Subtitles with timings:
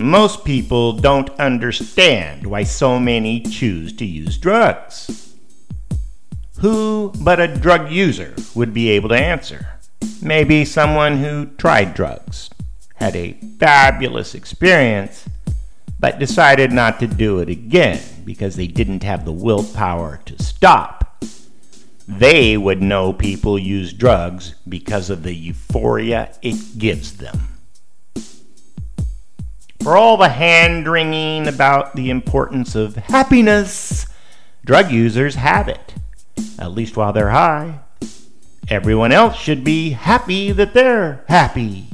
[0.00, 5.34] Most people don't understand why so many choose to use drugs.
[6.60, 9.78] Who but a drug user would be able to answer?
[10.22, 12.50] Maybe someone who tried drugs,
[12.94, 15.26] had a fabulous experience,
[15.98, 21.00] but decided not to do it again because they didn't have the willpower to stop
[22.18, 27.49] they would know people use drugs because of the euphoria it gives them.
[29.90, 34.06] For all the hand wringing about the importance of happiness,
[34.64, 35.94] drug users have it,
[36.60, 37.80] at least while they're high.
[38.68, 41.88] Everyone else should be happy that they're happy.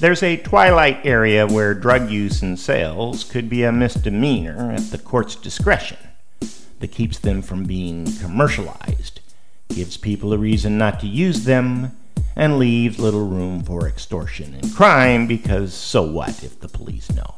[0.00, 4.98] There's a twilight area where drug use and sales could be a misdemeanor at the
[4.98, 5.96] court's discretion
[6.80, 9.20] that keeps them from being commercialized,
[9.70, 11.92] gives people a reason not to use them,
[12.36, 17.34] and leaves little room for extortion and crime because so what if the police know?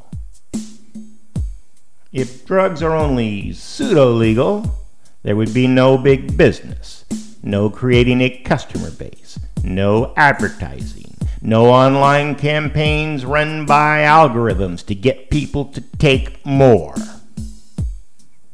[2.12, 4.78] If drugs are only pseudo legal,
[5.22, 7.04] there would be no big business,
[7.42, 15.30] no creating a customer base, no advertising, no online campaigns run by algorithms to get
[15.30, 16.94] people to take more.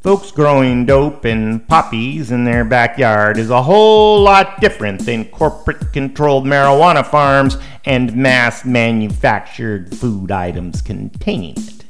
[0.05, 5.95] Folks growing dope and poppies in their backyard is a whole lot different than corporate
[5.95, 11.85] controlled marijuana farms and mass manufactured food items containing it.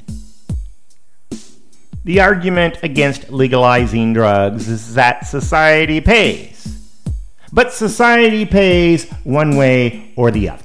[2.05, 7.01] The argument against legalizing drugs is that society pays.
[7.51, 10.64] But society pays one way or the other.